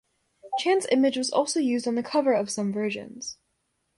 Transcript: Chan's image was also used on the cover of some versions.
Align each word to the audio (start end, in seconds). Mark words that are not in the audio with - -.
Chan's 0.57 0.87
image 0.91 1.15
was 1.15 1.29
also 1.29 1.59
used 1.59 1.87
on 1.87 1.93
the 1.93 2.01
cover 2.01 2.33
of 2.33 2.49
some 2.49 2.73
versions. 2.73 3.37